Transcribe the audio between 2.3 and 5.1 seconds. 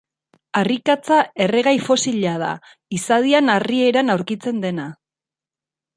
da, izadian harri eran aurkitzen dena.